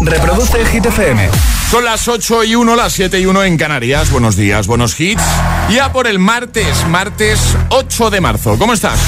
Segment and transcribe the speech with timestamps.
[0.00, 1.28] Reproduce Hit FM.
[1.70, 4.10] Son las 8 y 1, las 7 y 1 en Canarias.
[4.10, 5.22] Buenos días, buenos hits.
[5.70, 7.40] Ya por el martes, martes
[7.70, 8.58] 8 de marzo.
[8.58, 8.98] ¿Cómo estás?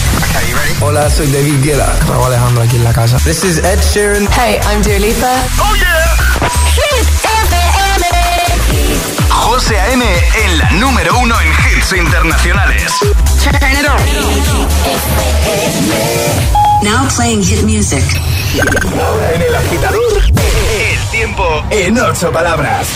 [0.81, 1.95] Hola, soy David Guetta.
[2.09, 3.19] Raúl Alejandro aquí en la casa.
[3.19, 4.27] This is Ed Sheeran.
[4.37, 5.31] Hey, I'm Dua Lipa.
[5.59, 6.17] ¡Oh, yeah!
[6.75, 8.07] Hit FM.
[9.31, 10.05] José A.M.
[10.45, 12.93] en la número uno en hits internacionales.
[13.43, 13.99] Turn it on.
[16.85, 18.05] Now playing hit music.
[19.35, 22.87] En el agitador, el tiempo en ocho palabras.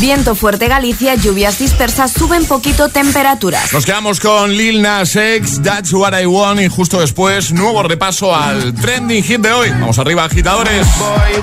[0.00, 3.70] Viento fuerte Galicia, lluvias dispersas, suben poquito temperaturas.
[3.70, 8.34] Nos quedamos con Lil Nas X, That's What I Want y justo después nuevo repaso
[8.34, 9.68] al trending hit de hoy.
[9.72, 10.86] Vamos arriba, agitadores.
[10.98, 11.42] Boy,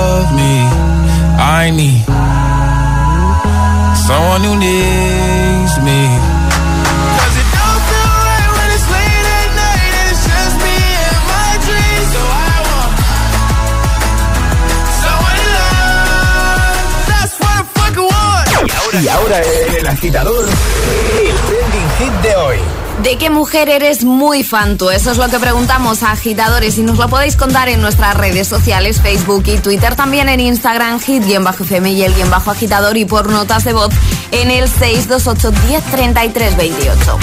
[1.63, 2.03] I need
[4.07, 6.01] someone who needs me.
[7.17, 11.21] 'Cause it don't feel right when it's late at night and it's just me and
[11.33, 12.09] my dreams.
[12.15, 12.93] So I want
[15.03, 16.79] someone to love.
[17.11, 18.47] That's what I fucking want.
[19.05, 19.37] Y ahora
[19.77, 20.45] el agitador,
[21.29, 22.59] el trending hit de hoy.
[23.03, 24.91] ¿De qué mujer eres muy fan tú?
[24.91, 28.47] Eso es lo que preguntamos a agitadores y nos lo podéis contar en nuestras redes
[28.47, 33.29] sociales, Facebook y Twitter, también en Instagram, hit-fm y el guion bajo agitador y por
[33.29, 33.89] notas de voz
[34.31, 37.19] en el 628 10 28.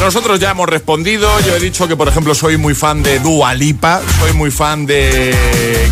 [0.00, 1.28] Nosotros ya hemos respondido.
[1.40, 4.84] Yo he dicho que, por ejemplo, soy muy fan de Dua Lipa, soy muy fan
[4.84, 5.34] de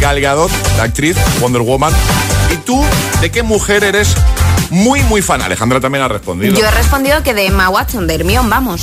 [0.01, 1.95] Gal Gadot, la actriz Wonder Woman.
[2.53, 2.85] ¿Y tú,
[3.23, 4.15] de qué mujer eres
[4.71, 5.43] muy, muy fan?
[5.43, 6.59] Alejandra también ha respondido.
[6.59, 8.83] Yo he respondido que de Emma Watson, de Hermione, vamos.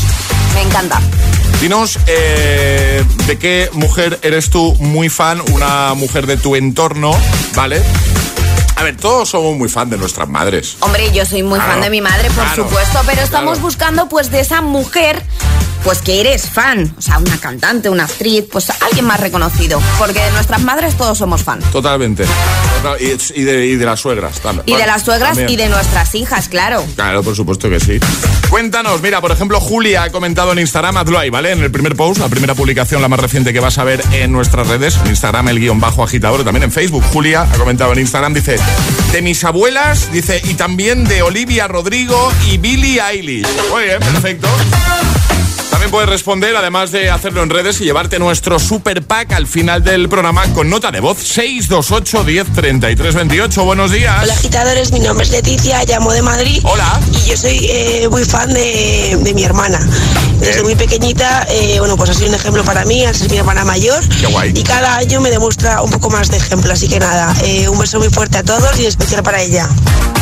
[0.54, 1.02] Me encanta.
[1.62, 7.12] Dinos eh, de qué mujer eres tú muy fan, una mujer de tu entorno,
[7.56, 7.82] ¿vale?
[8.76, 10.78] A ver, todos somos muy fan de nuestras madres.
[10.82, 13.66] Hombre, yo soy muy fan de mi madre, por claro, supuesto, pero estamos claro.
[13.66, 15.24] buscando pues de esa mujer
[15.84, 20.20] pues que eres fan, o sea, una cantante, una actriz, pues alguien más reconocido, porque
[20.24, 21.60] de nuestras madres todos somos fan.
[21.72, 22.26] Totalmente.
[22.82, 22.98] Total-
[23.36, 24.64] Y, de, y de las suegras también.
[24.68, 25.50] Y de las suegras también.
[25.50, 26.84] y de nuestras hijas, claro.
[26.96, 28.00] Claro, por supuesto que sí.
[28.50, 31.52] Cuéntanos, mira, por ejemplo, Julia ha comentado en Instagram, hazlo ahí, ¿vale?
[31.52, 34.32] En el primer post, la primera publicación, la más reciente que vas a ver en
[34.32, 37.04] nuestras redes, en Instagram, el guion bajo agitador, también en Facebook.
[37.12, 38.58] Julia ha comentado en Instagram, dice,
[39.12, 43.48] de mis abuelas, dice, y también de Olivia Rodrigo y Billie Eilish.
[43.72, 44.48] Muy bien, perfecto.
[45.88, 49.86] También puedes responder, además de hacerlo en redes y llevarte nuestro super pack al final
[49.86, 53.64] del programa con nota de voz 628 10 33 28.
[53.64, 54.22] Buenos días.
[54.22, 56.60] Hola agitadores, mi nombre es Leticia, llamo de Madrid.
[56.64, 57.00] Hola.
[57.24, 59.80] Y yo soy eh, muy fan de, de mi hermana.
[60.42, 63.38] Desde muy pequeñita, eh, bueno, pues ha sido un ejemplo para mí, al ser mi
[63.38, 64.04] hermana mayor.
[64.20, 64.52] Qué guay.
[64.54, 66.74] Y cada año me demuestra un poco más de ejemplo.
[66.74, 69.70] Así que nada, eh, un beso muy fuerte a todos y en especial para ella.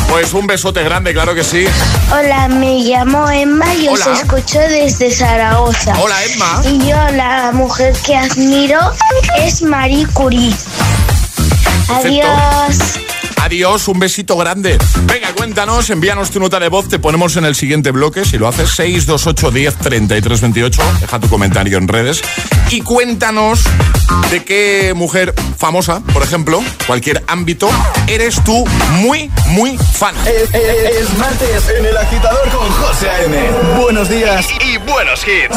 [0.08, 1.66] Pues un besote grande, claro que sí.
[2.10, 4.16] Hola, me llamo Emma y os Hola.
[4.18, 5.92] escucho desde Zaragoza.
[6.00, 6.60] Hola, Emma.
[6.64, 8.78] Y yo la mujer que admiro
[9.38, 10.54] es Marie Curie.
[11.88, 12.98] Adiós.
[13.42, 14.78] Adiós, un besito grande.
[15.04, 18.48] Venga, cuéntanos, envíanos tu nota de voz, te ponemos en el siguiente bloque, si lo
[18.48, 20.82] haces, 628 10 33 28.
[21.00, 22.22] Deja tu comentario en redes.
[22.70, 23.60] Y cuéntanos
[24.30, 27.68] de qué mujer famosa, por ejemplo, cualquier ámbito,
[28.08, 28.64] eres tú
[29.00, 30.14] muy, muy fan.
[30.26, 33.50] Es, martes en el agitador con José A.M.
[33.80, 35.56] Buenos días y, buenos hits.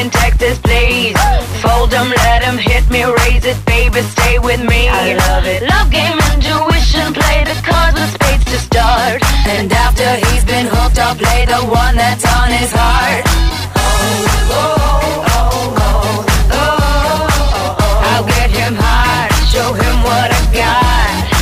[0.00, 1.16] in Texas, please.
[1.62, 4.88] Fold 'em, let 'em hit me, raise it, baby, stay with me.
[4.88, 5.60] I love it.
[5.74, 9.18] Love game, intuition, play the cards with spades to start.
[9.54, 13.24] And after he's been hooked, I'll play the one that's on his heart.
[13.76, 14.94] Oh, oh,
[15.36, 17.76] oh, oh, oh, oh.
[17.80, 18.08] oh.
[18.10, 21.35] I'll get him hard, show him what I got.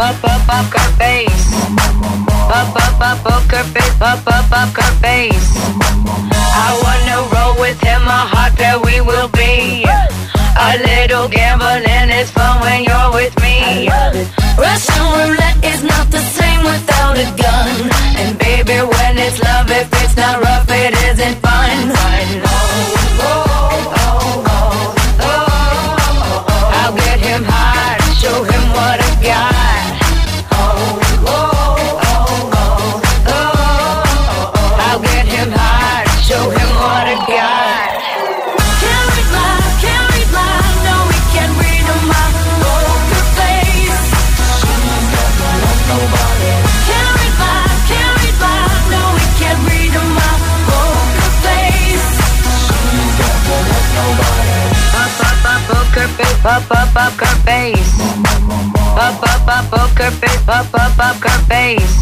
[0.00, 1.52] Up, up, up, her face.
[2.54, 4.00] Up, up, up, poker face.
[4.00, 5.50] Up, up, up, her face.
[6.54, 9.82] I wanna roll with him, a hot pair we will be.
[10.54, 13.90] A little gambling is fun when you're with me.
[14.56, 17.90] Russian roulette is not the same without a gun.
[18.22, 21.90] And baby, when it's love, if it's not rough, it isn't fun.
[22.46, 24.94] Oh, oh, oh, oh,
[25.26, 26.78] oh.
[26.86, 29.87] I'll get him high, show him what I got.
[56.48, 58.00] Up, up, up, her face.
[58.96, 61.98] Up, up, up, poker face, up, up, up, her face.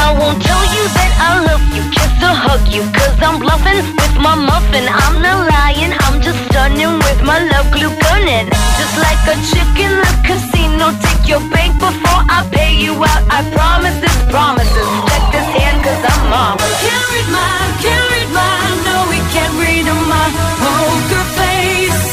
[0.00, 3.84] I won't tell you that I love you, kiss or hug you, cause I'm bluffing
[3.84, 4.88] with my muffin.
[4.88, 5.92] I'm not lying,
[6.28, 8.48] just stunning with my love glue gunning.
[8.78, 13.22] Just like a chick in the casino, take your bank before I pay you out.
[13.36, 14.88] I promise this promises.
[15.08, 16.56] Check this hand, cause I'm mom.
[16.84, 18.54] Can't read my, can't read my,
[18.86, 20.26] no, we can't read my
[20.60, 22.04] poker face.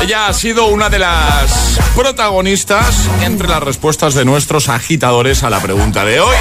[0.00, 5.60] Ella ha sido una de las protagonistas entre las respuestas de nuestros agitadores a la
[5.60, 6.36] pregunta de hoy.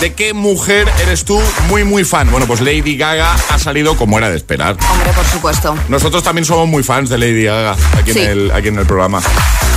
[0.00, 2.30] ¿De qué mujer eres tú muy, muy fan?
[2.30, 4.76] Bueno, pues Lady Gaga ha salido como era de esperar.
[4.90, 5.76] Hombre, por supuesto.
[5.88, 8.20] Nosotros también somos muy fans de Lady Gaga aquí, Sí.
[8.20, 9.20] en, el, aquí en el programa.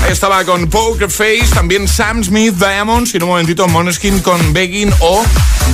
[0.10, 4.94] Estaba con Poker Face, también Sam Smith, Diamonds y en un momentito Moneskin con Begging
[5.00, 5.24] o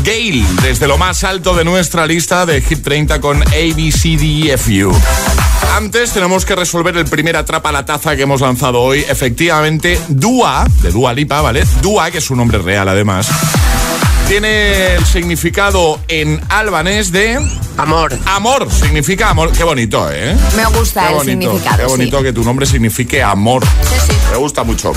[0.04, 4.92] Gale, desde lo más alto de nuestra lista de Hit 30 con ABCDFU.
[5.76, 9.00] Antes tenemos que resolver el primer atrapa la taza que hemos lanzado hoy.
[9.08, 11.66] Efectivamente, Dua, de Dua Lipa, ¿vale?
[11.82, 13.28] Dua, que es un nombre real además,
[14.32, 17.38] tiene el significado en albanés de...
[17.78, 18.18] Amor.
[18.26, 19.52] Amor, significa amor.
[19.52, 20.38] Qué bonito, ¿eh?
[20.56, 21.78] Me gusta Qué el significado.
[21.78, 22.24] Qué bonito sí.
[22.24, 23.66] que tu nombre signifique amor.
[23.66, 24.14] Sí, sí.
[24.32, 24.94] Me gusta mucho.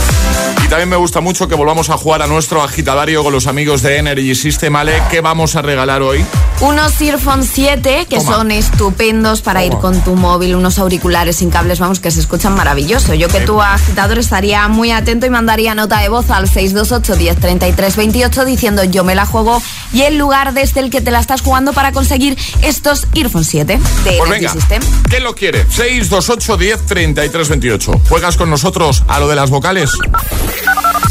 [0.64, 3.82] Y también me gusta mucho que volvamos a jugar a nuestro agitadario con los amigos
[3.82, 4.76] de Energy System.
[4.76, 6.24] Ale, ¿qué vamos a regalar hoy?
[6.60, 8.32] Unos Earphone 7 que Toma.
[8.32, 12.54] son estupendos para ir con tu móvil, unos auriculares sin cables, vamos, que se escuchan
[12.54, 13.14] maravilloso.
[13.14, 17.40] Yo que tu agitador estaría muy atento y mandaría nota de voz al 628 10
[17.40, 19.62] 33 28 diciendo yo me la juego
[19.92, 23.76] y el lugar desde el que te la estás jugando para conseguir estos Earphone 7
[23.76, 24.82] de Pues Energy venga, System.
[25.08, 25.64] ¿quién lo quiere?
[25.70, 28.00] 628 10 33 28.
[28.08, 29.90] ¿Juegas con nosotros a lo de las vocales?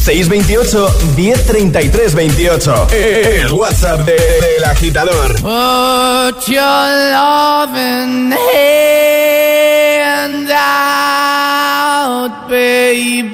[0.03, 2.87] 628 1033 28.
[2.91, 5.33] El WhatsApp de- del agitador.
[5.35, 13.33] Put your loving hand out, baby.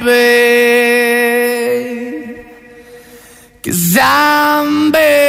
[3.69, 5.28] Cause I'm.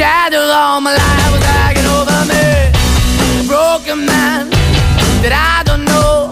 [0.00, 2.46] Shadow all my life was hanging over me.
[3.46, 4.48] Broken man
[5.22, 6.30] that I don't know.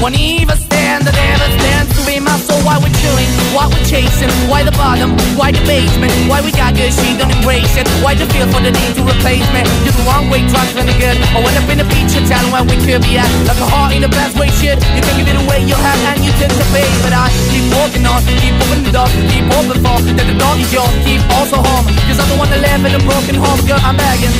[0.00, 2.31] Won't even stand, I never stand to be my.
[2.62, 6.74] Why we're chilling, why we're chasing, why the bottom, why the basement, why we got
[6.78, 7.86] good, she don't embrace it.
[8.02, 9.66] Why the feel for the need to replace me?
[9.82, 11.18] You're the wrong way, trying to good.
[11.34, 13.28] I went up in the feature where we could be at.
[13.48, 14.76] Like a heart in the best way, shit.
[14.94, 16.86] You can give it away, you have, and you tend to pay.
[17.02, 20.60] But I keep walking on, keep moving the door, keep open for that the dog
[20.60, 21.88] is yours, keep also home.
[22.06, 24.34] Cause I'm the one that live in a broken home, girl, I'm begging.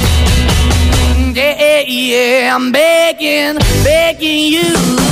[1.33, 5.12] Yeah, yeah, yeah, I'm begging, begging you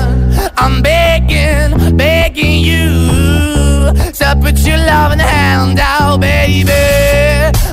[0.63, 6.71] I'm begging, begging you to put your loving hand out, baby.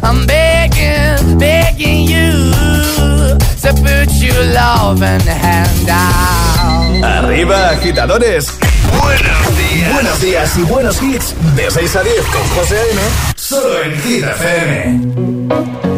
[0.02, 2.32] I'm begging, begging you
[3.60, 7.24] to put your loving hand out.
[7.24, 8.58] Arriba, agitadores.
[9.02, 9.92] Buenos días.
[9.92, 11.34] Buenos días y buenos hits.
[11.56, 13.00] De 6 a 10 con José A.M.
[13.36, 15.97] Solo en Hit FM.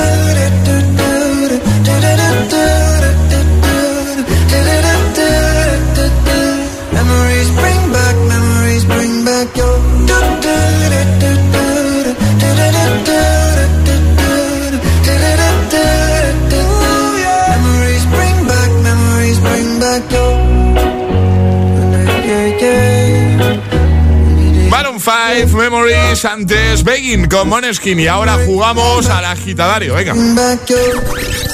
[25.33, 29.93] Life Memories antes Begging con Moneskin y ahora jugamos al agitadario.
[29.93, 30.13] Venga.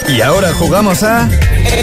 [0.07, 1.29] Y ahora jugamos a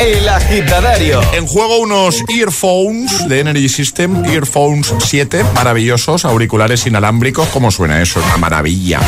[0.00, 1.20] El Agitadario.
[1.35, 7.48] En juego unos earphones de Energy System, earphones 7, maravillosos, auriculares inalámbricos.
[7.48, 8.20] ¿Cómo suena eso?
[8.26, 8.98] Una maravilla.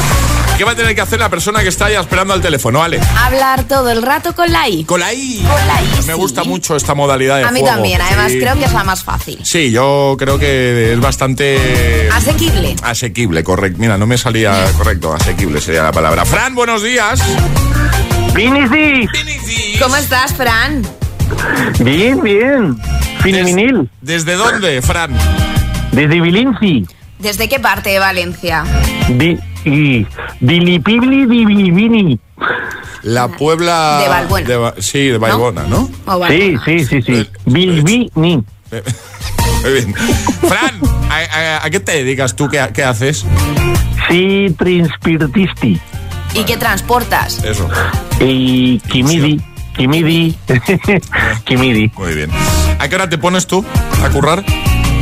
[0.57, 2.99] ¿Qué va a tener que hacer la persona que está ahí esperando al teléfono, Ale?
[3.19, 4.85] Hablar todo el rato con la I.
[4.85, 5.42] Con la I.
[5.47, 6.12] Con la I, Me sí.
[6.12, 7.75] gusta mucho esta modalidad de A mí juego.
[7.75, 8.38] también, además Sí.
[8.40, 9.38] creo que es la más fácil.
[9.42, 12.75] Sí, yo creo que es bastante Asequible.
[12.83, 13.79] asequible, correcto.
[13.79, 16.25] Mira, no me salía correcto, asequible sería la palabra.
[16.25, 17.21] Fran, buenos días.
[19.79, 20.83] ¿Cómo estás, Fran?
[21.81, 22.79] Bien, bien.
[23.21, 23.90] Finiminil.
[24.01, 25.11] ¿Desde dónde, Fran?
[25.92, 26.87] Desde Vilinci.
[27.19, 28.64] ¿Desde qué parte de Valencia?
[29.67, 30.07] Y
[30.41, 32.19] Dilipibli Divilvini.
[33.03, 34.03] La Puebla...
[34.47, 35.89] De Va- sí, de Valbuena, ¿no?
[36.29, 37.29] Sí, sí, sí, sí.
[37.45, 38.11] Bilbini.
[38.17, 39.95] Muy bien.
[39.95, 42.49] Fran, ¿a, a- a qué te dedicas tú?
[42.49, 43.25] ¿Qué, qué haces?
[44.09, 45.81] Sí, transpirtisti.
[46.35, 47.43] ¿Y qué transportas?
[47.45, 47.69] Eso.
[48.21, 49.41] Y Kimidi.
[49.77, 50.37] Kimidi.
[51.45, 51.91] Kimidi.
[51.97, 52.31] Muy bien.
[52.79, 53.65] ¿A qué hora te pones tú
[54.05, 54.45] a currar?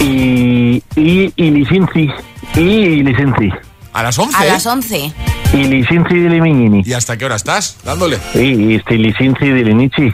[0.00, 2.08] Y, y, y licenci.
[2.56, 3.50] Y licenci.
[3.94, 4.36] A las 11.
[4.36, 5.12] A las 11.
[5.52, 6.82] Y.
[6.84, 7.76] ¿Y hasta qué hora estás?
[7.84, 8.18] Dándole.
[8.34, 10.10] Y este de Lenici.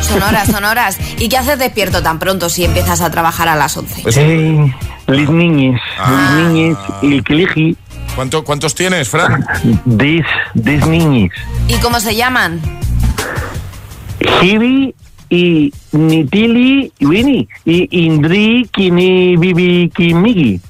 [0.00, 0.98] Son horas, son horas.
[1.18, 4.02] ¿Y qué haces despierto tan pronto si empiezas a trabajar a las 11?
[4.06, 4.74] Eh,
[5.08, 5.78] Lis niñes.
[5.98, 6.36] Ah.
[6.36, 6.78] Lis niñes.
[7.02, 7.76] Y el elegí.
[8.14, 9.44] ¿Cuánto, ¿Cuántos tienes, Fran?
[9.84, 11.32] Des, des niñes.
[11.68, 12.60] ¿Y cómo se llaman?
[14.40, 14.94] Hibi
[15.28, 20.60] y Nitili y Winnie y Indri Kini Bibi Kimigi.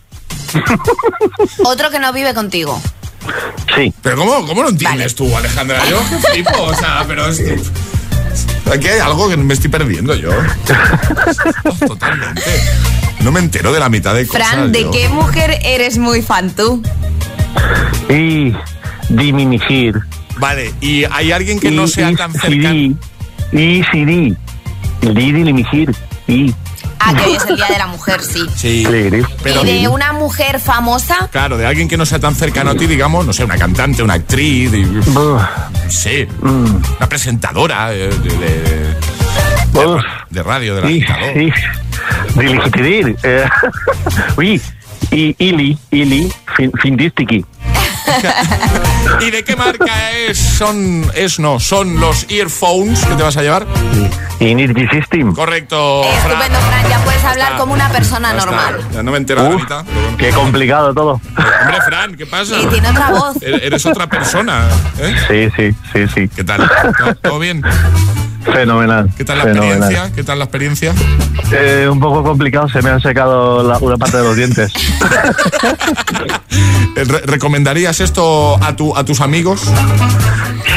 [1.65, 2.81] Otro que no vive contigo.
[3.77, 3.93] Sí.
[4.03, 5.81] ¿Pero cómo, cómo lo entiendes tú, Alejandra?
[5.89, 7.41] Yo qué flipo, o sea, pero es...
[8.73, 10.31] Aquí hay algo que me estoy perdiendo yo.
[11.87, 12.43] Totalmente.
[13.21, 14.49] No me entero de la mitad de cosas.
[14.49, 14.91] Fran, ¿de yo.
[14.91, 16.83] qué mujer eres muy fan tú?
[18.09, 18.55] Y
[19.09, 20.01] Diminigir.
[20.39, 22.71] Vale, ¿y hay alguien que no Y- sea y tan cercano?
[22.71, 22.97] Siri.
[23.53, 24.37] Y Siri.
[25.03, 25.95] Lidi Limigir.
[26.27, 26.55] Y.
[26.99, 28.41] Ah, que hoy es el Día de la Mujer, sí.
[28.55, 28.87] Sí,
[29.43, 29.65] pero...
[29.67, 31.29] ¿Y de una mujer famosa?
[31.33, 34.03] Claro, de alguien que no sea tan cercano a ti, digamos, no sé, una cantante,
[34.03, 38.97] una actriz, y- Buh, no sé, mm, una presentadora eh, de, de-
[40.31, 40.87] de radio, de la.
[42.37, 43.17] Diligitidir.
[43.23, 43.45] Eh,
[44.37, 44.61] Uy.
[45.11, 45.77] Y Ili.
[45.91, 46.33] Ili.
[46.57, 47.45] fin- Findistiki.
[49.21, 50.39] ¿Y de qué marca es?
[50.39, 53.67] Son, es no, son los earphones que te vas a llevar.
[54.41, 55.35] Y Energy System.
[55.35, 56.33] Correcto, Fran.
[56.33, 57.59] Estupendo, Fran, ya puedes hablar está.
[57.59, 58.81] como una persona Ya normal.
[58.93, 59.85] Ya no me entero Uf, bueno.
[60.19, 61.21] qué complicado todo.
[61.61, 62.59] Hombre, Fran, ¿qué pasa?
[62.61, 63.37] Y tiene otra voz.
[63.43, 64.67] E- Eres otra persona,
[64.99, 65.15] ¿eh?
[65.29, 66.29] Sí, sí, sí, sí.
[66.35, 66.69] ¿Qué tal?
[66.99, 67.63] ¿Todo- ¿Todo bien?
[68.45, 69.09] Fenomenal.
[69.17, 69.77] ¿Qué tal la fenomenal.
[69.79, 70.13] experiencia?
[70.15, 70.95] ¿Qué tal la experiencia?
[71.53, 74.73] Eh, un poco complicado, se me han secado la- una parte de los dientes.
[76.95, 79.63] Eh, re- ¿Recomendarías esto a, tu, a tus amigos?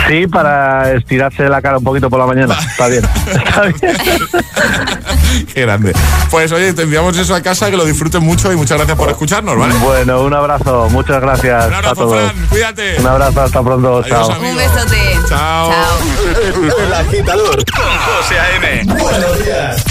[0.07, 2.53] Sí, para estirarse la cara un poquito por la mañana.
[2.57, 3.03] Está bien.
[3.27, 3.75] Está bien.
[5.53, 5.91] Qué grande.
[6.31, 9.09] Pues oye, te enviamos eso a casa, que lo disfruten mucho y muchas gracias por
[9.09, 9.73] escucharnos, ¿vale?
[9.75, 10.87] Bueno, un abrazo.
[10.89, 12.31] Muchas gracias Un a abrazo, todos.
[12.31, 12.95] Fran, cuídate.
[12.99, 13.97] Un abrazo, hasta pronto.
[13.97, 14.31] Adiós, Chao.
[14.31, 14.51] amigo.
[14.51, 15.19] Un besote.
[15.27, 15.71] Chao.
[16.85, 18.83] El agitador con José A.M.
[18.85, 19.83] Buenos días.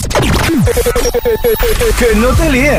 [1.99, 2.79] que no te líen.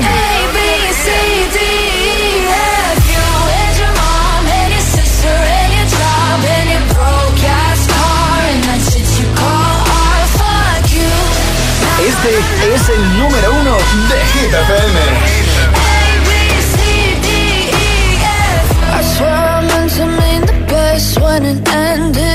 [12.07, 13.77] Este es el número uno
[14.09, 14.99] de Hit FM.
[18.87, 22.34] I swear I meant to mean the best when it ended.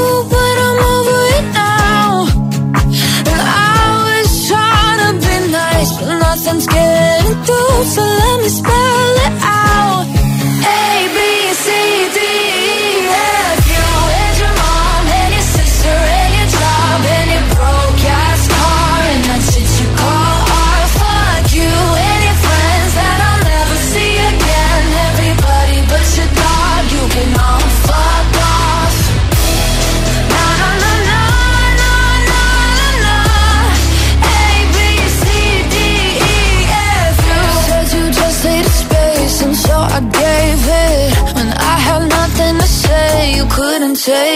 [6.07, 7.83] nothing's getting through.
[7.93, 8.70] So let me spell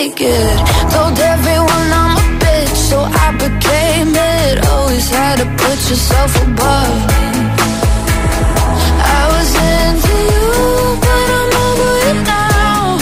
[0.05, 0.57] take it.
[0.91, 4.65] Told everyone I'm a bitch, so I became it.
[4.67, 6.97] Always had to put yourself above.
[9.17, 10.47] I was into you,
[11.05, 12.97] but I'm over it now.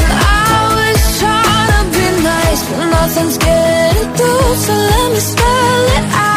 [0.00, 4.54] And I was trying to be nice, but nothing's getting through.
[4.64, 6.33] So let me spell it out.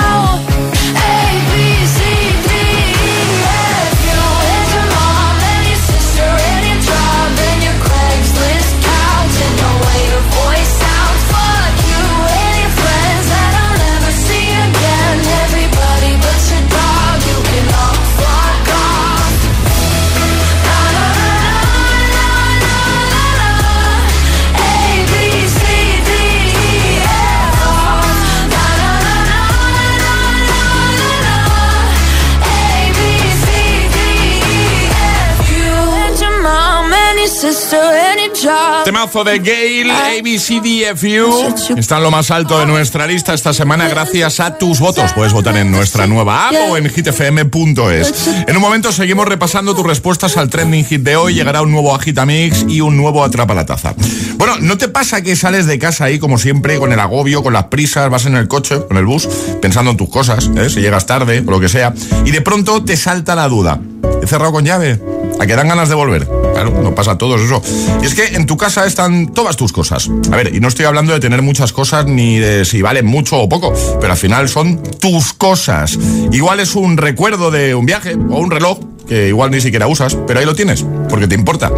[39.08, 41.78] Temazo de Gale, ABCDFU.
[41.78, 45.14] Está en lo más alto de nuestra lista esta semana gracias a tus votos.
[45.14, 48.28] Puedes votar en nuestra nueva app o en hitfm.es.
[48.48, 51.36] En un momento seguimos repasando tus respuestas al trending hit de hoy.
[51.36, 53.94] Llegará un nuevo Agitamix y un nuevo Atrapa la Taza.
[54.36, 57.54] Bueno, ¿no te pasa que sales de casa ahí como siempre con el agobio, con
[57.54, 59.30] las prisas, vas en el coche, con el bus,
[59.62, 60.70] pensando en tus cosas, ¿eh?
[60.70, 61.94] si llegas tarde o lo que sea,
[62.26, 63.80] y de pronto te salta la duda?
[64.22, 65.00] ¿He cerrado con llave?
[65.40, 66.28] ¿A que dan ganas de volver?
[66.54, 67.62] Claro, no pasa a todos eso.
[68.02, 70.10] Y es que en tu casa están todas tus cosas.
[70.32, 73.38] A ver, y no estoy hablando de tener muchas cosas ni de si valen mucho
[73.38, 75.98] o poco, pero al final son tus cosas.
[76.32, 80.18] Igual es un recuerdo de un viaje o un reloj que igual ni siquiera usas,
[80.28, 81.72] pero ahí lo tienes, porque te importa.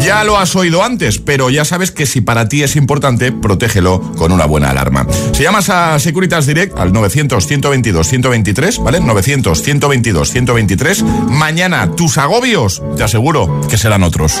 [0.00, 4.00] Ya lo has oído antes, pero ya sabes que si para ti es importante, protégelo
[4.16, 5.06] con una buena alarma.
[5.32, 9.00] Si llamas a Securitas Direct al 900-122-123, ¿vale?
[9.00, 14.40] 900-122-123, mañana tus agobios, te aseguro que serán otros.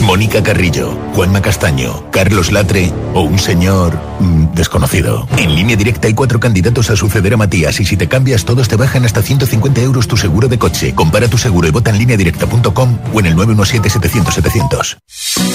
[0.00, 5.28] Mónica Carrillo, Juanma Castaño, Carlos Latre o un señor mm, desconocido.
[5.36, 8.68] En línea directa hay cuatro candidatos a suceder a Matías y si te cambias todos
[8.68, 10.94] te bajan hasta 150 euros tu seguro de coche.
[10.94, 14.96] Compara tu seguro y vota en línea directa.com o en el 917-700-700.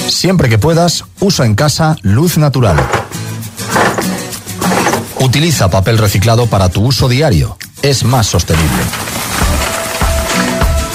[0.10, 2.78] Siempre que puedas, usa en casa luz natural.
[5.20, 7.58] Utiliza papel reciclado para tu uso diario.
[7.82, 9.09] Es más sostenible.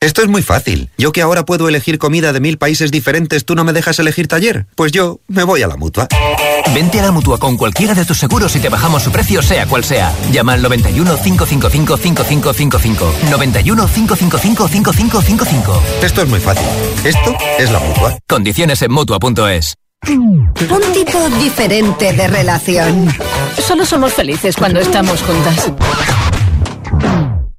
[0.00, 0.90] Esto es muy fácil.
[0.96, 4.28] Yo que ahora puedo elegir comida de mil países diferentes, ¿tú no me dejas elegir
[4.28, 4.66] taller?
[4.76, 6.06] Pues yo me voy a la mutua.
[6.72, 9.66] Vente a la mutua con cualquiera de tus seguros y te bajamos su precio, sea
[9.66, 10.14] cual sea.
[10.30, 13.14] Llama al 91 555 5555.
[13.28, 15.82] 91 555 5555.
[16.02, 16.66] Esto es muy fácil.
[17.02, 18.18] Esto es la mutua.
[18.28, 19.74] Condiciones en mutua.es.
[20.06, 23.08] Un tipo diferente de relación.
[23.66, 25.72] Solo somos felices cuando estamos juntas.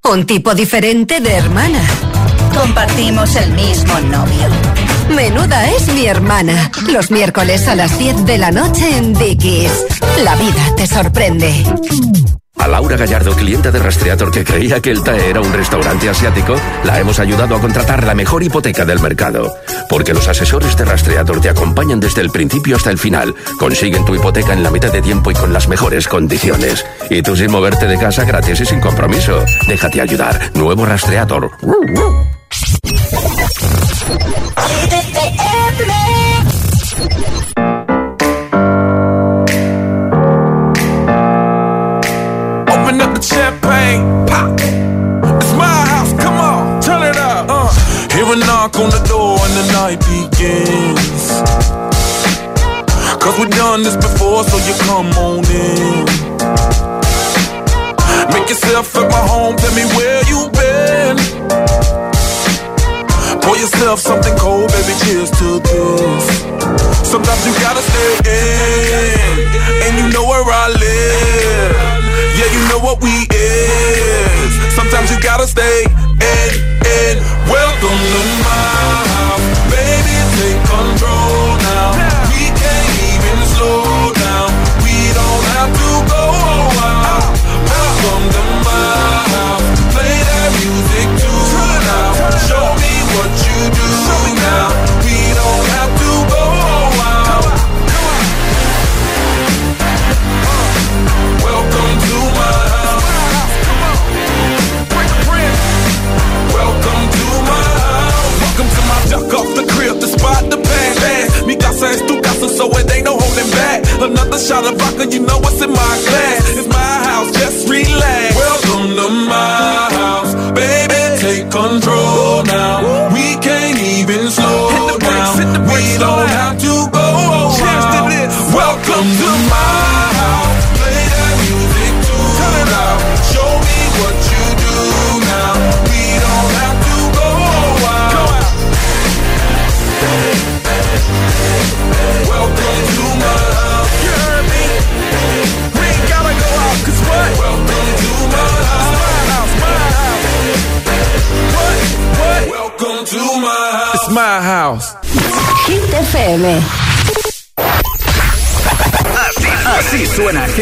[0.04, 1.82] Un tipo diferente de hermana.
[2.56, 4.48] Compartimos el mismo novio.
[5.16, 6.72] Menuda es mi hermana.
[6.88, 9.86] Los miércoles a las 10 de la noche en Dickies.
[10.24, 11.64] La vida te sorprende.
[12.60, 16.56] A Laura Gallardo, clienta de Rastreator que creía que el TAE era un restaurante asiático,
[16.84, 19.56] la hemos ayudado a contratar la mejor hipoteca del mercado.
[19.88, 23.34] Porque los asesores de Rastreator te acompañan desde el principio hasta el final.
[23.58, 26.86] Consiguen tu hipoteca en la mitad de tiempo y con las mejores condiciones.
[27.10, 29.44] Y tú sin moverte de casa gratis y sin compromiso.
[29.68, 30.52] Déjate ayudar.
[30.54, 31.50] Nuevo Rastreator.
[43.00, 44.60] Open up the champagne, pop.
[45.40, 47.48] It's my house, come on, turn it up.
[47.48, 47.72] Uh.
[48.12, 51.32] Hear a knock on the door and the night begins.
[53.24, 56.04] Cause we've done this before, so you come on in.
[58.36, 61.16] Make yourself at my home, tell me where you been.
[63.40, 66.26] Pour yourself something cold, baby, cheers to this.
[67.08, 69.48] Sometimes you gotta stay in,
[69.88, 71.99] and you know where I live.
[72.40, 74.74] Yeah, you know what we is.
[74.74, 76.50] Sometimes you gotta stay in,
[76.88, 77.20] in.
[77.52, 78.89] Welcome to my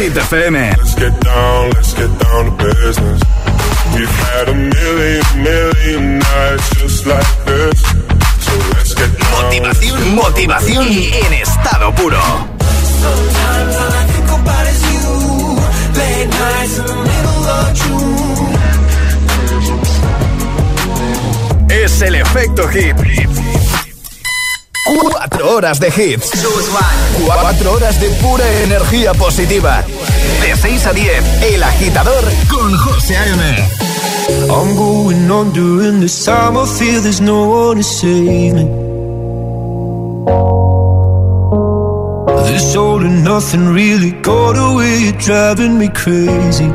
[0.08, 0.54] Hit FM.
[0.78, 3.20] Let's get down, let's get down to business.
[3.94, 7.78] We've had a million, million nights just like this.
[8.40, 9.44] So let's get down.
[9.44, 12.16] Motivación, motivación en estado puro.
[12.16, 15.04] Sometimes all I think about is you.
[16.00, 18.08] Late nights in the middle of June.
[21.68, 22.96] Es el efecto hit.
[24.88, 26.30] Cuatro horas de hits.
[27.26, 29.84] Cuatro horas de pura energía positiva.
[30.68, 33.42] De 6 a 10, El Agitador con José A.M.
[34.50, 36.58] I'm going on during this time.
[36.58, 38.64] I feel there's no one to save me.
[42.46, 45.04] This all and nothing really got away.
[45.04, 46.70] You're driving me crazy.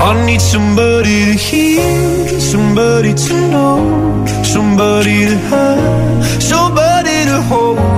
[0.00, 7.97] I need somebody to hear, somebody to know, somebody to have, somebody to hold.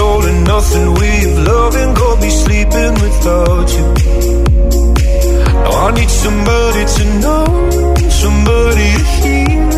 [0.00, 3.86] All and nothing way of loving got me sleeping without you.
[5.62, 7.44] Now I need somebody to know,
[8.22, 9.70] somebody to hear,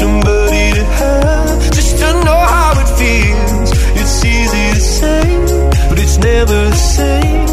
[0.00, 3.70] somebody to have, just to know how it feels.
[4.00, 5.22] It's easy to say,
[5.88, 7.46] but it's never the same.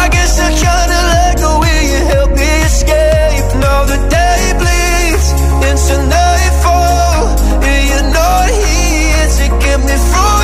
[0.00, 3.46] I guess I kinda let go way you help me escape.
[3.64, 5.28] Now the day bleeds
[5.68, 7.20] into nightfall,
[7.68, 10.43] and you're not here to get me through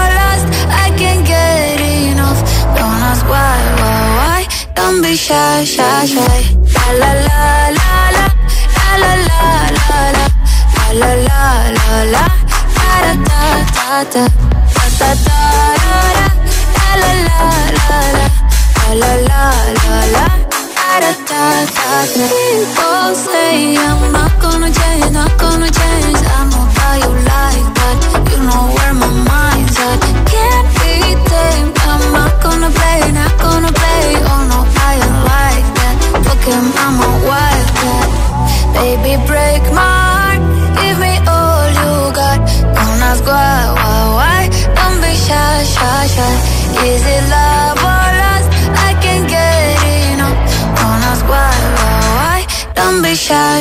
[5.01, 6.39] Don't be shy, shy, shy.
[6.77, 7.39] La la la
[7.79, 8.25] la la,
[9.01, 10.27] la la la la la,
[10.93, 11.41] la la
[11.77, 12.25] la la,
[12.77, 13.41] da da da
[13.77, 15.39] da da, da da da da,
[16.61, 18.27] la la la la la,
[18.93, 19.45] la la
[19.81, 20.25] la la,
[20.77, 21.43] da da da
[21.73, 22.25] da.
[22.29, 26.21] People say I'm not gonna change, not gonna change.
[26.21, 27.97] I know how you like that,
[28.29, 29.99] you know where my mind's at.
[30.29, 30.93] Can't be
[31.25, 31.80] tamed.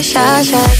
[0.02, 0.79] 傻傻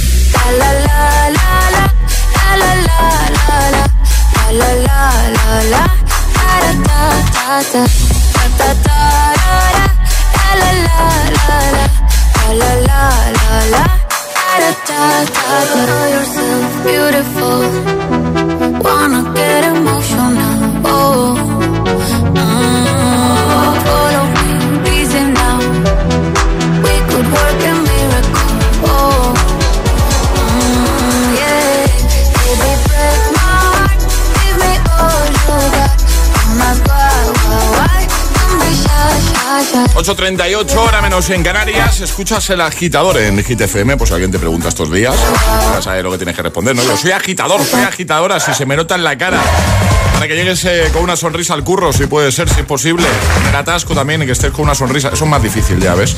[40.10, 42.00] 8.38, hora menos en Canarias.
[42.00, 45.14] Escuchas el agitador en Hit FM, pues alguien te pregunta estos días.
[45.72, 46.82] Ya sabes lo que tienes que responder, ¿no?
[46.82, 49.40] Yo soy agitador, soy agitadora, si se me nota en la cara.
[50.14, 53.06] Para que llegues eh, con una sonrisa al curro, si puede ser, si es posible.
[53.48, 55.10] En atasco también, que estés con una sonrisa.
[55.12, 56.16] Eso es más difícil, ya ves.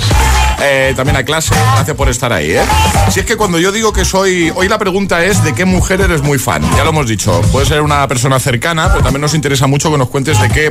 [0.65, 2.63] Eh, también a clase, gracias por estar ahí, ¿eh?
[3.11, 4.53] Si es que cuando yo digo que soy...
[4.55, 6.63] Hoy la pregunta es de qué mujer eres muy fan.
[6.77, 9.99] Ya lo hemos dicho, puede ser una persona cercana, pero también nos interesa mucho que
[9.99, 10.71] nos cuentes de qué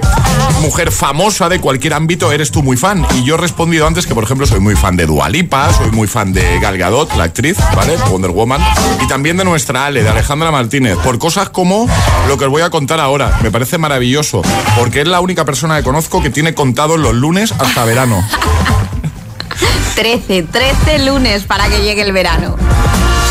[0.62, 3.06] mujer famosa de cualquier ámbito eres tú muy fan.
[3.16, 5.92] Y yo he respondido antes que, por ejemplo, soy muy fan de Dua Lipa, soy
[5.92, 7.98] muy fan de Gal Gadot, la actriz, ¿vale?
[8.10, 8.62] Wonder Woman.
[9.04, 11.88] Y también de nuestra Ale, de Alejandra Martínez, por cosas como
[12.30, 13.39] lo que os voy a contar ahora.
[13.44, 14.42] Me parece maravilloso,
[14.78, 18.24] porque es la única persona que conozco que tiene contados los lunes hasta verano.
[19.95, 22.55] 13, 13 lunes para que llegue el verano.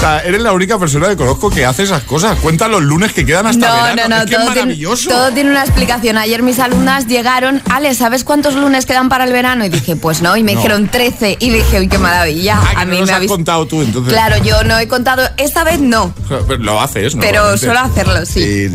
[0.00, 2.38] O sea, eres la única persona que conozco que hace esas cosas.
[2.38, 4.02] Cuenta los lunes que quedan hasta No, verano.
[4.08, 5.10] no, no, es que es todo, tiene, maravilloso.
[5.10, 6.16] todo tiene una explicación.
[6.16, 9.62] Ayer mis alumnas llegaron, Ale, ¿sabes cuántos lunes quedan para el verano?
[9.66, 10.58] Y dije, pues no, y me No.
[10.60, 11.36] dijeron 13.
[11.38, 12.58] Y dije, uy, qué maravilla.
[12.62, 13.30] Ah, a no mí me has habéis...
[13.30, 14.10] contado tú, entonces.
[14.14, 16.14] Claro, yo no he contado, esta vez no,
[16.48, 17.20] Pero Lo haces, ¿no?
[17.20, 18.70] pero suelo hacerlo, sí.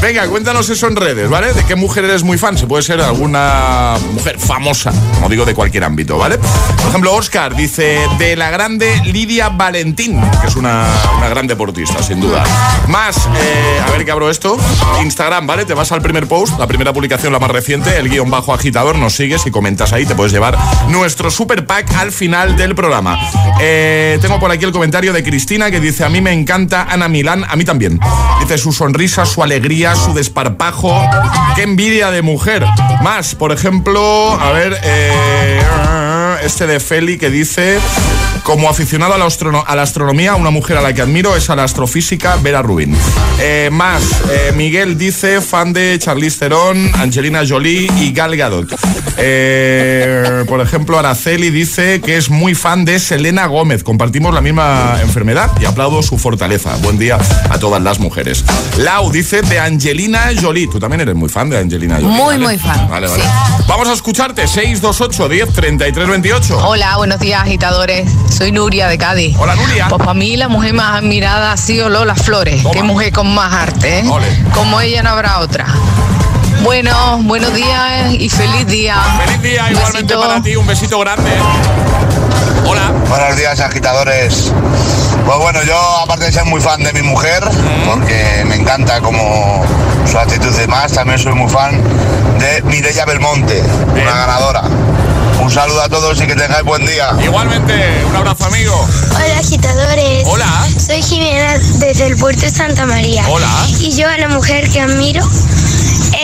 [0.00, 1.52] Venga, cuéntanos eso en redes, ¿vale?
[1.52, 2.56] ¿De qué mujer eres muy fan?
[2.56, 6.38] Se puede ser alguna mujer famosa, como digo, de cualquier ámbito, ¿vale?
[6.38, 10.86] Por ejemplo, Oscar dice de la grande Lidia Valentín, que es una,
[11.30, 12.44] gran deportista, sin duda.
[12.88, 14.56] Más, eh, a ver que abro esto.
[15.02, 15.64] Instagram, ¿vale?
[15.64, 18.96] Te vas al primer post, la primera publicación, la más reciente, el guion bajo agitador,
[18.96, 20.56] nos sigues y comentas ahí, te puedes llevar
[20.88, 23.18] nuestro super pack al final del programa.
[23.60, 27.08] Eh, tengo por aquí el comentario de Cristina que dice, a mí me encanta Ana
[27.08, 27.98] Milán, a mí también.
[28.40, 30.94] Dice su sonrisa, su alegría, su desparpajo.
[31.56, 32.66] Qué envidia de mujer.
[33.02, 35.60] Más, por ejemplo, a ver, eh,
[36.42, 37.78] este de Feli que dice...
[38.42, 41.56] Como aficionado a la, a la astronomía, una mujer a la que admiro es a
[41.56, 42.96] la astrofísica Vera Rubin.
[43.38, 48.68] Eh, más, eh, Miguel dice fan de Charlize Theron, Angelina Jolie y Gal Gadot.
[49.18, 53.84] Eh, por ejemplo, Araceli dice que es muy fan de Selena Gómez.
[53.84, 56.76] Compartimos la misma enfermedad y aplaudo su fortaleza.
[56.76, 57.18] Buen día
[57.50, 58.44] a todas las mujeres.
[58.78, 60.66] Lau dice de Angelina Jolie.
[60.68, 62.08] Tú también eres muy fan de Angelina Jolie.
[62.08, 62.38] Muy, ¿vale?
[62.38, 63.24] muy fan, Vale, vale.
[63.68, 64.46] Vamos a escucharte.
[64.46, 66.64] 628 10 33 28.
[66.64, 68.08] Hola, buenos días agitadores.
[68.32, 69.36] Soy Nuria de Cádiz.
[69.36, 69.88] Hola Nuria.
[69.88, 72.62] Pues para mí la mujer más admirada ha sido Lola Flores.
[72.72, 74.04] Qué mujer con más arte, ¿eh?
[74.54, 75.66] Como ella no habrá otra.
[76.62, 78.94] Bueno, buenos días y feliz día.
[79.24, 80.20] Feliz día igualmente Besito.
[80.20, 80.54] para ti.
[80.54, 81.32] Un besito grande.
[82.64, 82.92] Hola.
[83.08, 84.52] Buenos días, agitadores.
[85.26, 87.42] Pues bueno, yo aparte de ser muy fan de mi mujer,
[87.86, 89.64] porque me encanta como
[90.08, 91.82] su actitud y demás, también soy muy fan
[92.38, 93.62] de Mireia Belmonte,
[93.92, 94.62] una ganadora.
[95.42, 97.16] Un saludo a todos y que tengáis buen día.
[97.22, 98.88] Igualmente, un abrazo amigo.
[99.14, 100.24] Hola agitadores.
[100.26, 100.68] Hola.
[100.78, 103.24] Soy Jimena desde el puerto de Santa María.
[103.28, 103.48] Hola.
[103.80, 105.26] Y yo a la mujer que admiro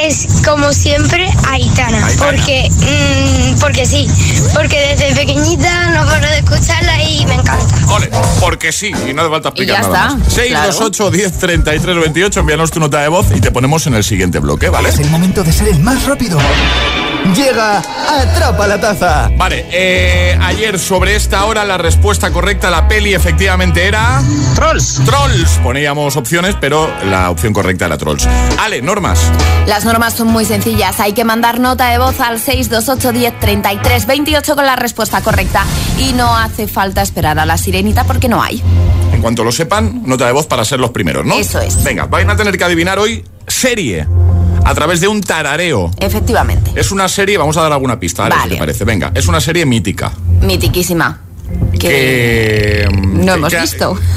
[0.02, 2.06] es como siempre Aitana.
[2.06, 2.30] Aitana.
[2.30, 4.06] Porque, mm, porque sí.
[4.54, 7.74] Porque desde pequeñita no paro de escucharla y me encanta.
[7.88, 8.10] Ole,
[8.40, 10.32] porque sí, y no hace falta explicar Y ya nada está, más.
[10.34, 14.38] 628 10 33 28, envíanos tu nota de voz y te ponemos en el siguiente
[14.40, 14.90] bloque, ¿vale?
[14.90, 16.38] Es el momento de ser el más rápido.
[17.34, 19.30] Llega Atrapa la Taza.
[19.36, 24.22] Vale, eh, ayer sobre esta hora la respuesta correcta a la peli efectivamente era...
[24.54, 25.02] Trolls.
[25.04, 25.58] Trolls.
[25.62, 28.26] Poníamos opciones, pero la opción correcta era Trolls.
[28.58, 29.20] Ale, normas.
[29.66, 31.00] Las normas son muy sencillas.
[31.00, 35.64] Hay que mandar nota de voz al 628 10 33 28 con la respuesta correcta.
[35.98, 38.62] Y no hace falta esperar a la sirenita porque no hay.
[39.12, 41.34] En cuanto lo sepan, nota de voz para ser los primeros, ¿no?
[41.34, 41.82] Eso es.
[41.82, 44.06] Venga, van a tener que adivinar hoy serie
[44.66, 45.92] a través de un tarareo.
[45.98, 46.72] Efectivamente.
[46.74, 48.54] Es una serie, vamos a dar alguna pista, Ale, si Vale.
[48.54, 48.84] te parece.
[48.84, 50.12] Venga, es una serie mítica.
[50.40, 51.20] Mitiquísima.
[51.78, 53.98] Que, No que- hemos que- visto.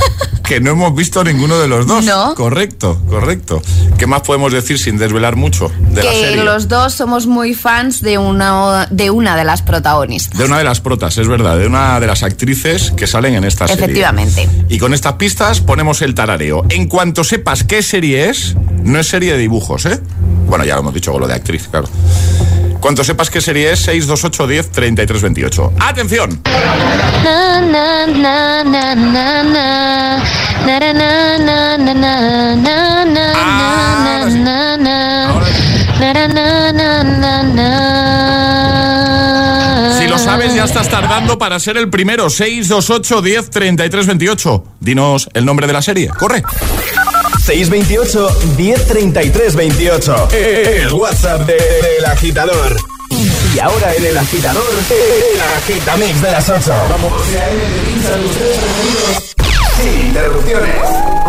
[0.50, 2.04] Que no hemos visto ninguno de los dos.
[2.06, 2.34] No.
[2.34, 3.62] Correcto, correcto.
[4.00, 6.44] ¿Qué más podemos decir sin desvelar mucho de la que serie?
[6.44, 10.40] los dos somos muy fans de una, de una de las protagonistas.
[10.40, 13.44] De una de las protas, es verdad, de una de las actrices que salen en
[13.44, 13.84] esta serie.
[13.84, 14.50] Efectivamente.
[14.70, 16.66] Y con estas pistas ponemos el tarareo.
[16.70, 20.00] En cuanto sepas qué serie es, no es serie de dibujos, ¿eh?
[20.48, 21.88] Bueno, ya lo hemos dicho con lo de actriz, claro.
[22.80, 25.74] Cuanto sepas qué serie es, 628 10 33 28.
[25.80, 26.42] ¡Atención!
[37.56, 37.90] Na.
[40.00, 42.30] Si lo sabes, ya estás tardando para ser el primero.
[42.30, 44.64] 628 10 33 28.
[44.80, 46.10] Dinos el nombre de la serie.
[46.10, 46.44] Corre.
[47.50, 50.28] 628 1033 28.
[50.34, 52.78] El WhatsApp del de, agitador.
[53.56, 56.72] Y ahora en el agitador, el agitamix de las 8.
[56.92, 57.12] Vamos.
[59.82, 61.29] Sin interrupciones.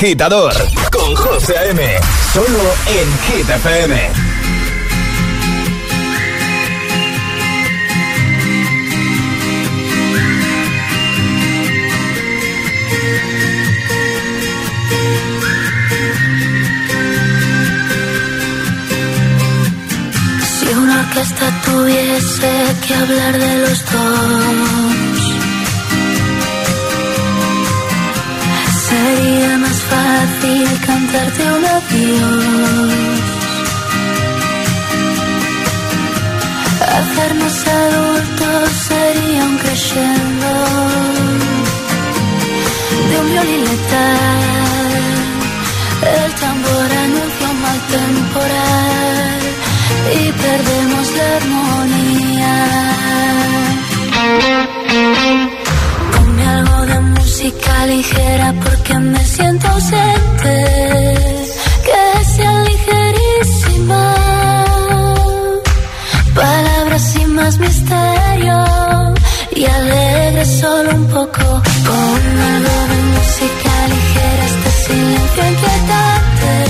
[0.00, 0.54] Agitador
[0.90, 1.82] con José A.M.
[2.32, 2.46] Solo
[2.86, 4.10] en Hit FM.
[20.48, 22.50] Si una orquesta tuviese
[22.86, 25.00] que hablar de los dos
[28.90, 33.20] Sería más fácil cantarte un adiós.
[36.98, 40.50] Hacernos adultos sería un crescendo
[43.08, 44.90] de un violín letal.
[46.18, 49.40] El tambor anuncia un mal temporal
[50.18, 52.80] y perdemos la armonía
[57.40, 60.54] música ligera porque me siento ausente.
[61.86, 64.14] Que sea ligerísima.
[66.34, 68.58] Palabras sin más misterio.
[69.56, 71.44] Y alegre solo un poco.
[71.88, 72.20] Con
[72.52, 76.69] algo de música ligera este silencio inquietante.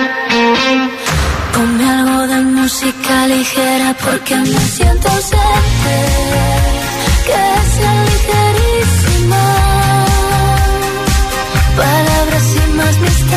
[1.53, 5.95] Ponme algo de música ligera porque me siento ausente,
[7.27, 7.43] que
[7.73, 9.43] sea ligerísima.
[11.77, 13.30] Palabras sin más misterio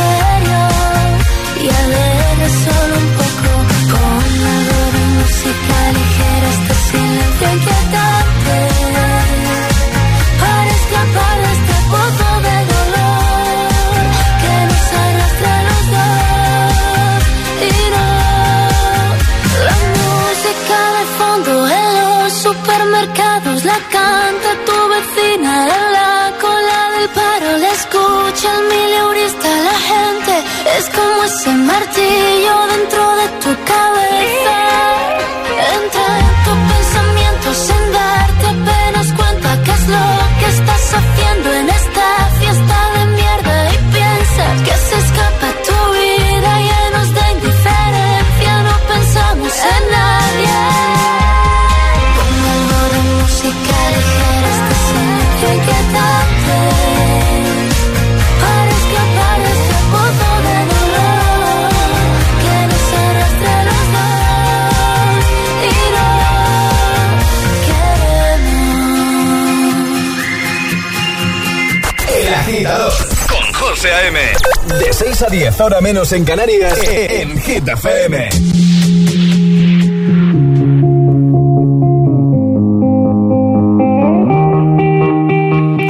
[75.05, 78.28] 6 a 10, ahora menos en Canarias, eh, eh, en Hit FM.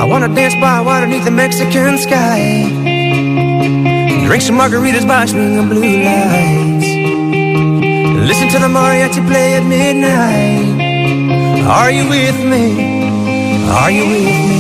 [0.01, 2.65] I wanna dance by water beneath the Mexican sky.
[4.27, 6.89] Drink some margaritas by swinging blue lights.
[8.27, 10.83] Listen to the mariachi play at midnight.
[11.69, 13.69] Are you with me?
[13.71, 14.54] Are you with me?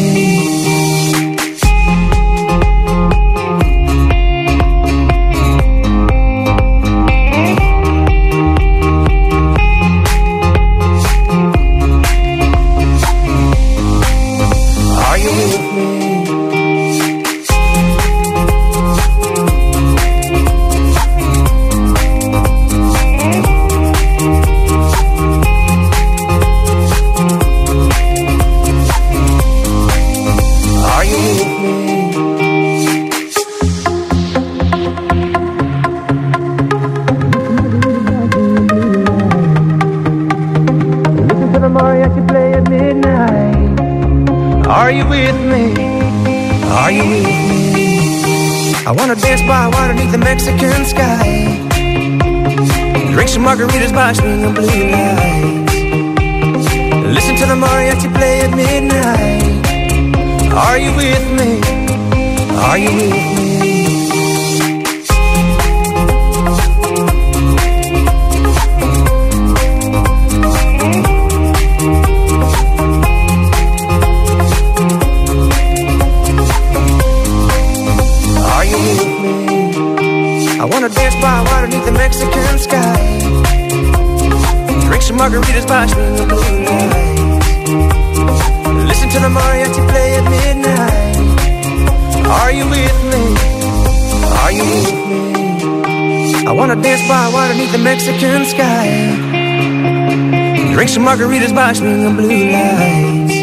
[101.75, 103.35] Swinging blue lights.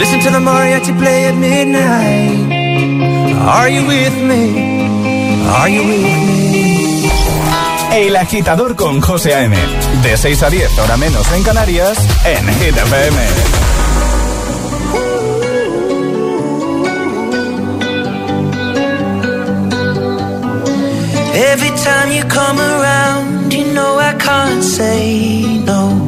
[0.00, 2.52] Listen to the mariachi play at midnight.
[3.58, 4.42] Are you with me?
[5.58, 6.48] Are you with me?
[7.92, 9.56] El agitador con José A.M.
[10.02, 13.18] De 6 a 10, ahora menos en Canarias, en Hit FM.
[21.50, 26.07] Every time you come around, you know I can't say no.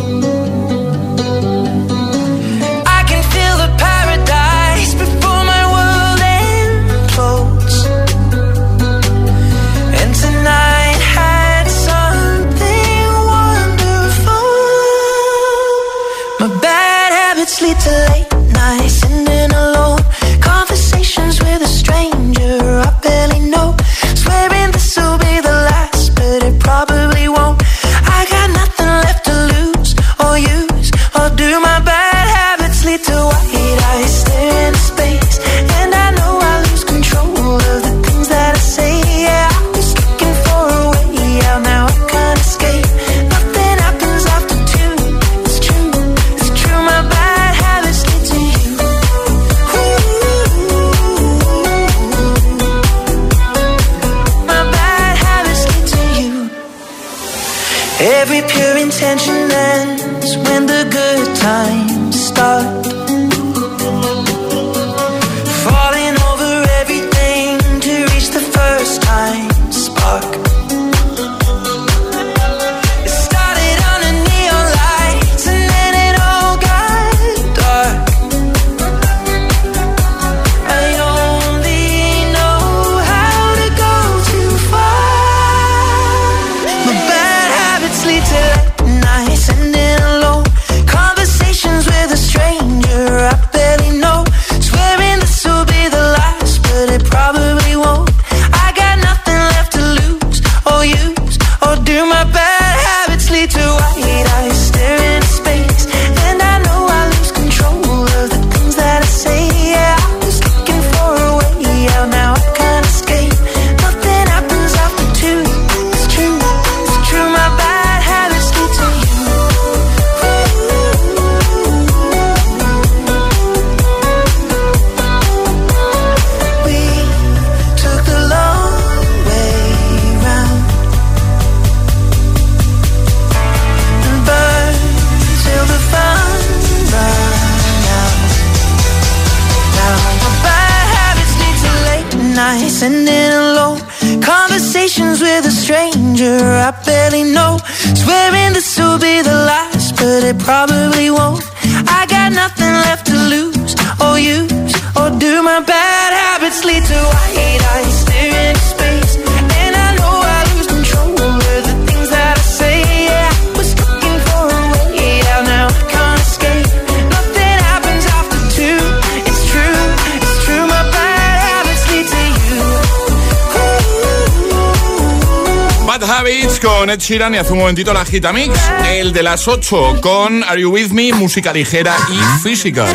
[177.01, 178.53] Sheeran y hace un momentito la Gita Mix,
[178.87, 182.85] el de las 8 con Are You With Me, música ligera y física.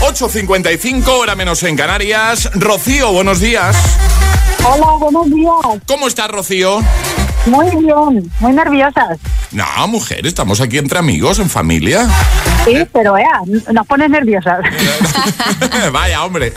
[0.00, 2.50] 8.55, hora menos en Canarias.
[2.54, 3.76] Rocío, buenos días.
[4.64, 5.82] Hola, buenos días.
[5.86, 6.80] ¿Cómo estás, Rocío?
[7.46, 9.18] Muy bien, muy nerviosas.
[9.52, 12.08] No, mujer, estamos aquí entre amigos, en familia.
[12.68, 13.40] Sí, pero ea,
[13.72, 14.60] nos pones nerviosas.
[15.92, 16.52] Vaya, hombre.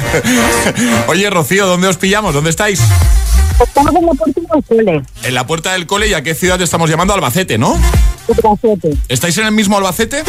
[1.08, 2.34] Oye, Rocío, ¿dónde os pillamos?
[2.34, 2.82] ¿Dónde estáis?
[3.62, 5.04] Estamos en la puerta del cole.
[5.24, 7.14] En la puerta del cole, ¿y a qué ciudad te estamos llamando?
[7.14, 7.78] Albacete, ¿no?
[8.28, 8.98] Albacete.
[9.08, 10.24] ¿Estáis en el mismo Albacete?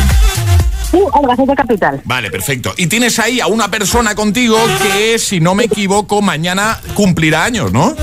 [0.90, 2.02] Sí, Albacete capital.
[2.04, 2.74] Vale, perfecto.
[2.76, 7.72] Y tienes ahí a una persona contigo que, si no me equivoco, mañana cumplirá años,
[7.72, 7.96] ¿no?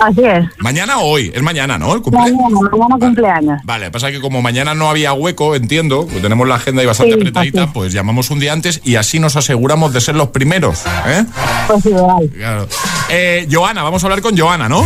[0.00, 0.44] Así es.
[0.58, 1.30] ¿Mañana o hoy?
[1.34, 1.94] Es mañana, ¿no?
[1.94, 3.60] El cumple- Mañana, mañana cumpleaños.
[3.64, 7.14] Vale, pasa que como mañana no había hueco, entiendo, pues tenemos la agenda ahí bastante
[7.14, 10.82] Sí, apretadita, pues llamamos un día antes y así nos aseguramos de ser los primeros.
[11.06, 11.24] ¿eh?
[11.68, 12.28] Pues igual.
[12.34, 12.68] Claro.
[13.08, 14.84] Eh, Joana, vamos a hablar con Joana, ¿no?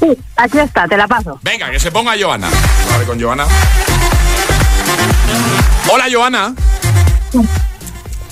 [0.00, 1.38] Sí, aquí está, te la paso.
[1.42, 2.48] Venga, que se ponga Joana.
[2.48, 3.44] Vamos a hablar con Joana.
[5.92, 6.54] Hola, Joana.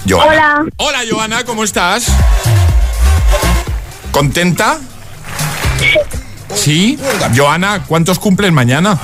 [0.09, 0.31] Joana.
[0.31, 0.65] Hola.
[0.77, 2.07] Hola, Joana, ¿cómo estás?
[4.13, 4.79] ¿Contenta?
[6.55, 6.99] Sí.
[7.37, 8.99] Joana, ¿cuántos cumplen mañana?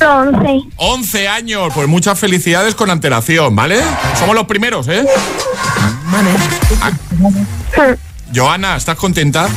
[0.00, 0.60] 11.
[0.76, 3.80] 11 años, pues muchas felicidades con antelación, ¿vale?
[4.18, 5.04] Somos los primeros, ¿eh?
[6.10, 6.30] Vale.
[8.34, 9.48] Joana, ¿estás contenta?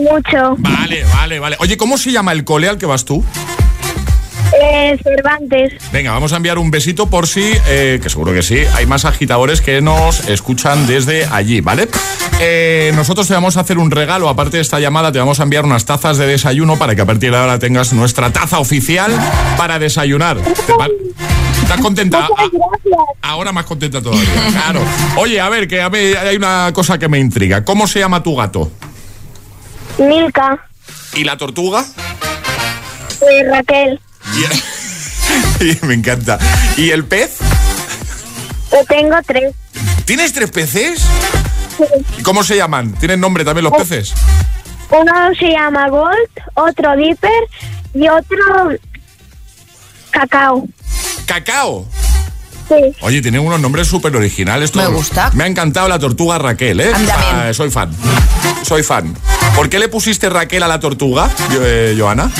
[0.00, 0.56] Mucho.
[0.58, 1.56] Vale, vale, vale.
[1.60, 3.24] Oye, ¿cómo se llama el cole al que vas tú?
[4.60, 5.74] Eh, Cervantes.
[5.92, 9.04] Venga, vamos a enviar un besito por si, eh, que seguro que sí, hay más
[9.04, 11.88] agitadores que nos escuchan desde allí, ¿vale?
[12.40, 15.42] Eh, nosotros te vamos a hacer un regalo, aparte de esta llamada, te vamos a
[15.42, 19.12] enviar unas tazas de desayuno para que a partir de ahora tengas nuestra taza oficial
[19.56, 20.38] para desayunar.
[20.38, 20.88] ¿Te va-
[21.62, 22.26] ¿Estás contenta?
[22.38, 22.44] Ah,
[23.20, 24.24] Ahora más contenta todavía.
[24.52, 24.80] Claro.
[25.16, 27.62] Oye, a ver, que a hay una cosa que me intriga.
[27.64, 28.70] ¿Cómo se llama tu gato?
[29.98, 30.64] Milka.
[31.14, 31.84] ¿Y la tortuga?
[33.20, 34.00] Eh, Raquel.
[35.60, 36.38] Y- me encanta.
[36.76, 37.36] ¿Y el pez?
[38.70, 39.54] Yo tengo tres.
[40.04, 41.02] ¿Tienes tres peces?
[42.18, 42.92] ¿Y cómo se llaman?
[42.94, 44.12] ¿Tienen nombre también los peces?
[44.90, 47.30] Uno se llama Gold, otro Dipper
[47.94, 48.38] y otro
[50.10, 50.66] Cacao.
[51.26, 51.86] Cacao.
[52.68, 52.74] Sí.
[53.00, 54.72] Oye, tienen unos nombres súper originales.
[54.72, 54.88] todos.
[54.90, 55.30] Me gusta.
[55.34, 56.92] Me ha encantado la tortuga Raquel, ¿eh?
[57.32, 57.90] Ah, soy fan.
[58.62, 59.14] Soy fan.
[59.54, 62.30] ¿Por qué le pusiste Raquel a la tortuga, eh, Joana?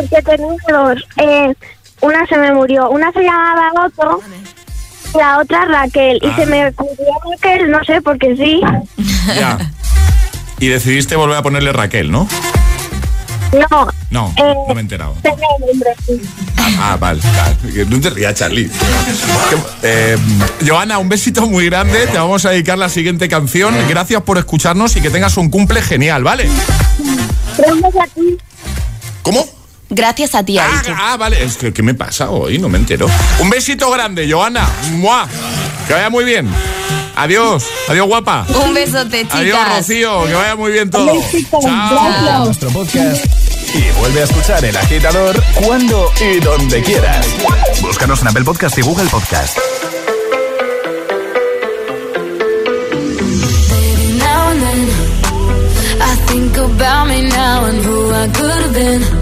[0.00, 1.04] Porque tenía dos.
[1.18, 1.54] Eh,
[2.00, 2.88] una se me murió.
[2.90, 4.20] Una se llamaba Otto
[5.14, 6.18] y la otra Raquel.
[6.22, 6.36] Y Ah.
[6.36, 8.60] se me ocurrió Raquel, no sé, porque sí.
[9.34, 9.58] Ya.
[10.58, 12.28] Y decidiste volver a ponerle Raquel, ¿no?
[13.52, 13.88] No.
[14.10, 15.14] No, Eh, no me he enterado.
[15.22, 16.20] Tenía el nombre, sí.
[16.78, 17.20] Ah, vale.
[17.36, 17.84] vale.
[17.86, 18.70] No te rías, Charlie.
[19.82, 20.16] Eh,
[20.66, 22.06] Joana, un besito muy grande.
[22.06, 23.74] Te vamos a dedicar la siguiente canción.
[23.88, 26.48] Gracias por escucharnos y que tengas un cumple genial, ¿vale?
[27.58, 28.38] Gracias a ti.
[29.22, 29.44] ¿Cómo?
[29.94, 30.94] Gracias a ti, ha Ah, dicho.
[30.98, 31.42] ah, vale.
[31.44, 32.58] Es que, ¿qué me pasa hoy?
[32.58, 33.06] No me entero.
[33.40, 34.66] Un besito grande, Joana.
[34.92, 35.28] ¡Mua!
[35.86, 36.48] Que vaya muy bien.
[37.14, 37.64] Adiós.
[37.88, 38.46] Adiós, guapa.
[38.64, 39.34] Un besote, chicas.
[39.40, 40.24] Adiós, Rocío.
[40.26, 41.12] Que vaya muy bien todo.
[41.60, 42.44] Chao.
[42.46, 43.24] Nuestro podcast.
[43.74, 47.26] Y vuelve a escuchar El Agitador cuando y donde quieras.
[47.82, 49.58] Búscanos en Apple Podcast y Google Podcast.
[53.68, 54.88] Baby, now and then
[56.00, 59.21] I think about me now and who I could have been.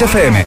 [0.00, 0.46] Hit FM.